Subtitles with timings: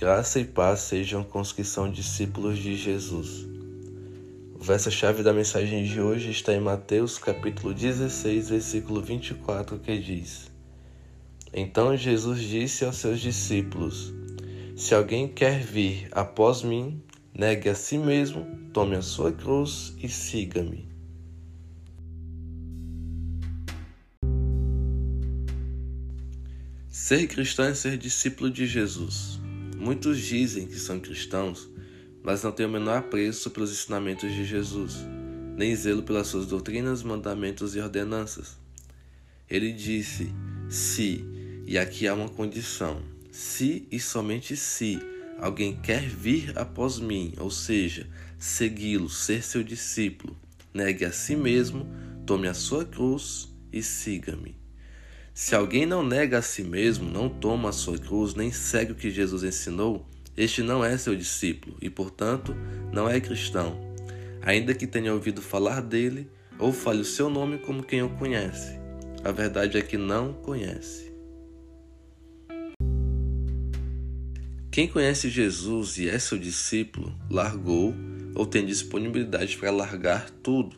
[0.00, 3.46] Graça e paz sejam com os que são discípulos de Jesus.
[4.54, 10.50] O verso-chave da mensagem de hoje está em Mateus capítulo 16, versículo 24, que diz:
[11.52, 14.10] Então Jesus disse aos seus discípulos:
[14.74, 17.02] Se alguém quer vir após mim,
[17.34, 20.88] negue a si mesmo, tome a sua cruz e siga-me.
[26.88, 29.39] Ser cristão é ser discípulo de Jesus.
[29.80, 31.66] Muitos dizem que são cristãos,
[32.22, 34.96] mas não têm o menor apreço pelos ensinamentos de Jesus,
[35.56, 38.58] nem zelo pelas suas doutrinas, mandamentos e ordenanças.
[39.48, 40.30] Ele disse:
[40.68, 41.24] se,
[41.66, 43.00] e aqui há uma condição,
[43.32, 44.98] se e somente se
[45.38, 48.06] alguém quer vir após mim, ou seja,
[48.38, 50.36] segui-lo, ser seu discípulo,
[50.74, 51.88] negue a si mesmo,
[52.26, 54.59] tome a sua cruz e siga-me.
[55.32, 58.96] Se alguém não nega a si mesmo, não toma a sua cruz, nem segue o
[58.96, 60.06] que Jesus ensinou,
[60.36, 62.54] este não é seu discípulo e, portanto,
[62.92, 63.80] não é cristão,
[64.42, 66.28] ainda que tenha ouvido falar dele
[66.58, 68.78] ou fale o seu nome como quem o conhece.
[69.24, 71.10] A verdade é que não conhece.
[74.70, 77.94] Quem conhece Jesus e é seu discípulo, largou
[78.34, 80.76] ou tem disponibilidade para largar tudo: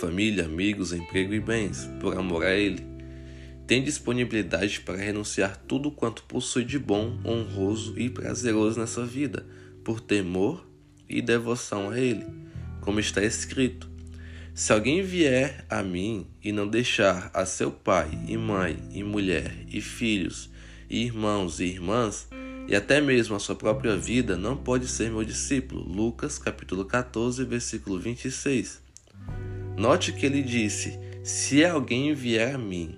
[0.00, 2.97] família, amigos, emprego e bens, por amor a Ele
[3.68, 9.44] tem disponibilidade para renunciar tudo quanto possui de bom, honroso e prazeroso nessa vida,
[9.84, 10.66] por temor
[11.06, 12.24] e devoção a Ele,
[12.80, 13.86] como está escrito:
[14.54, 19.54] Se alguém vier a mim e não deixar a seu pai e mãe e mulher
[19.68, 20.48] e filhos
[20.88, 22.26] e irmãos e irmãs,
[22.66, 25.82] e até mesmo a sua própria vida, não pode ser meu discípulo.
[25.82, 28.80] Lucas capítulo 14, versículo 26.
[29.76, 32.96] Note que ele disse: Se alguém vier a mim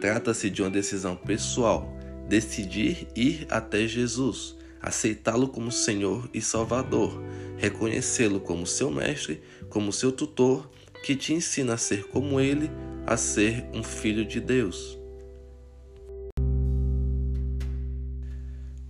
[0.00, 1.92] Trata-se de uma decisão pessoal,
[2.28, 7.22] decidir ir até Jesus, aceitá-lo como Senhor e Salvador,
[7.56, 10.70] reconhecê-lo como seu mestre, como seu tutor,
[11.04, 12.70] que te ensina a ser como ele,
[13.06, 14.98] a ser um filho de Deus.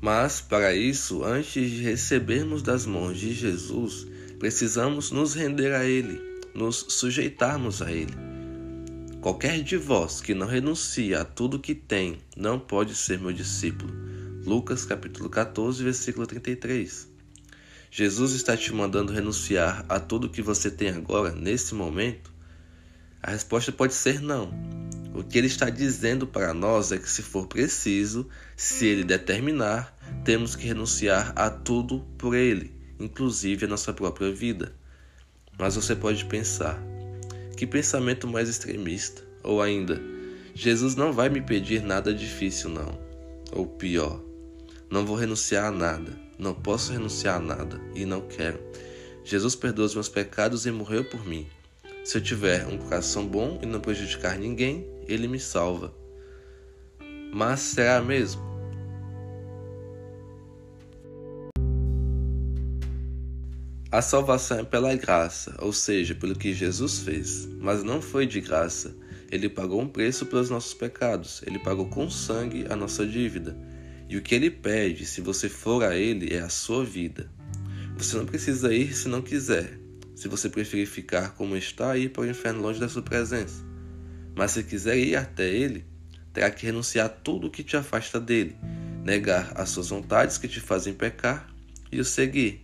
[0.04, 4.06] Mas, para isso, antes de recebermos das mãos de Jesus,
[4.38, 6.20] precisamos nos render a Ele,
[6.54, 8.12] nos sujeitarmos a Ele.
[9.24, 13.90] Qualquer de vós que não renuncia a tudo que tem, não pode ser meu discípulo.
[14.44, 17.08] Lucas capítulo 14, versículo 33.
[17.90, 22.30] Jesus está te mandando renunciar a tudo que você tem agora, nesse momento?
[23.22, 24.52] A resposta pode ser não.
[25.14, 29.96] O que ele está dizendo para nós é que, se for preciso, se ele determinar,
[30.22, 34.74] temos que renunciar a tudo por ele, inclusive a nossa própria vida.
[35.58, 36.78] Mas você pode pensar:
[37.54, 39.22] que pensamento mais extremista.
[39.42, 40.00] Ou ainda,
[40.54, 42.98] Jesus não vai me pedir nada difícil, não.
[43.52, 44.20] Ou pior,
[44.90, 48.60] não vou renunciar a nada, não posso renunciar a nada e não quero.
[49.24, 51.46] Jesus perdoa os meus pecados e morreu por mim.
[52.04, 55.92] Se eu tiver um coração bom e não prejudicar ninguém, ele me salva.
[57.32, 58.53] Mas será mesmo?
[63.94, 68.40] A salvação é pela graça, ou seja, pelo que Jesus fez, mas não foi de
[68.40, 68.92] graça.
[69.30, 73.56] Ele pagou um preço pelos nossos pecados, ele pagou com sangue a nossa dívida.
[74.08, 77.30] E o que ele pede, se você for a ele, é a sua vida.
[77.96, 79.78] Você não precisa ir se não quiser.
[80.16, 83.64] Se você preferir ficar como está, ir para o inferno longe da sua presença.
[84.34, 85.84] Mas se quiser ir até ele,
[86.32, 88.56] terá que renunciar a tudo que te afasta dele,
[89.04, 91.48] negar as suas vontades que te fazem pecar
[91.92, 92.63] e o seguir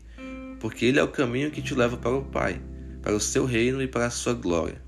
[0.61, 2.61] porque ele é o caminho que te leva para o Pai,
[3.03, 4.81] para o seu reino e para a sua glória,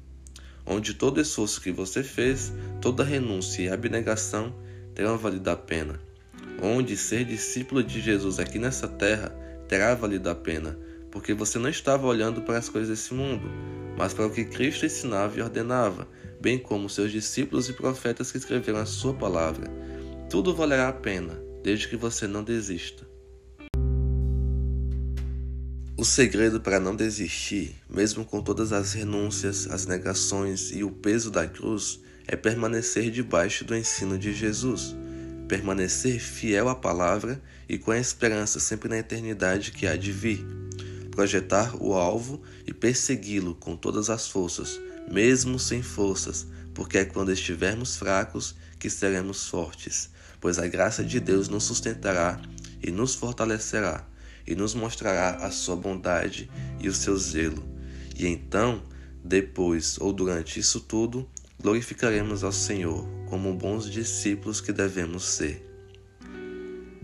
[0.67, 4.55] onde todo esforço que você fez, toda renúncia e abnegação
[4.95, 5.99] terão valido a pena,
[6.63, 9.35] onde ser discípulo de Jesus aqui nessa terra
[9.67, 10.79] terá valido a pena,
[11.11, 13.51] porque você não estava olhando para as coisas desse mundo,
[13.97, 16.07] mas para o que Cristo ensinava e ordenava,
[16.39, 19.71] bem como seus discípulos e profetas que escreveram a sua palavra.
[20.29, 23.12] Tudo valerá a pena, desde que você não desista.
[26.03, 31.31] O segredo para não desistir, mesmo com todas as renúncias, as negações e o peso
[31.31, 34.97] da cruz, é permanecer debaixo do ensino de Jesus,
[35.47, 40.45] permanecer fiel à palavra e com a esperança sempre na eternidade que há de vir,
[41.13, 47.31] projetar o alvo e persegui-lo com todas as forças, mesmo sem forças, porque é quando
[47.31, 50.11] estivermos fracos que seremos fortes,
[50.41, 52.43] pois a graça de Deus nos sustentará
[52.83, 54.05] e nos fortalecerá
[54.47, 56.51] e nos mostrará a sua bondade
[56.81, 57.63] e o seu zelo.
[58.17, 58.83] E então,
[59.25, 61.29] depois ou durante isso tudo,
[61.61, 65.69] glorificaremos ao Senhor como bons discípulos que devemos ser.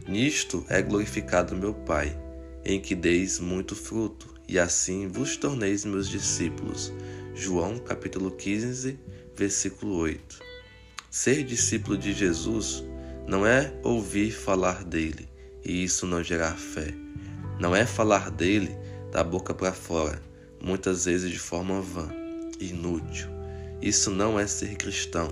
[0.07, 2.19] Nisto é glorificado meu Pai,
[2.65, 6.93] em que deis muito fruto, e assim vos torneis meus discípulos.
[7.35, 8.99] João capítulo 15,
[9.37, 10.41] versículo 8.
[11.11, 12.83] Ser discípulo de Jesus
[13.27, 15.29] não é ouvir falar dele
[15.65, 16.95] e isso não gerar fé.
[17.59, 18.77] Não é falar dele
[19.11, 20.23] da boca para fora,
[20.63, 22.09] muitas vezes de forma vã,
[22.61, 23.29] inútil.
[23.83, 25.29] Isso não é ser cristão.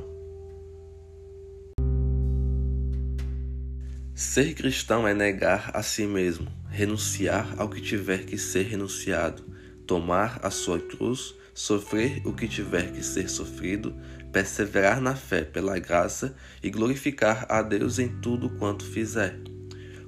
[4.13, 9.45] Ser cristão é negar a si mesmo, renunciar ao que tiver que ser renunciado,
[9.87, 13.95] tomar a sua cruz, sofrer o que tiver que ser sofrido,
[14.33, 19.39] perseverar na fé pela graça e glorificar a Deus em tudo quanto fizer.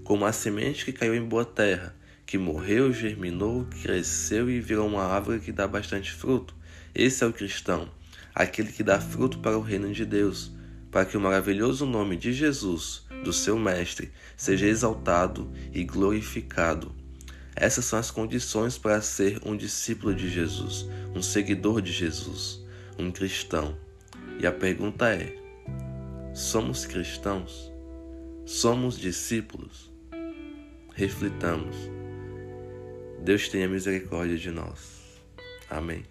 [0.03, 1.95] Como a semente que caiu em boa terra,
[2.29, 6.55] que morreu, germinou, cresceu e virou uma árvore que dá bastante fruto.
[6.95, 7.89] Esse é o cristão,
[8.35, 10.53] aquele que dá fruto para o reino de Deus,
[10.91, 16.95] para que o maravilhoso nome de Jesus, do seu Mestre, seja exaltado e glorificado.
[17.57, 20.87] Essas são as condições para ser um discípulo de Jesus,
[21.17, 22.63] um seguidor de Jesus,
[22.99, 23.75] um cristão.
[24.39, 25.35] E a pergunta é:
[26.35, 27.73] somos cristãos?
[28.45, 29.91] Somos discípulos?
[30.95, 31.98] Reflitamos.
[33.23, 35.21] Deus tenha misericórdia de nós.
[35.69, 36.05] Amém.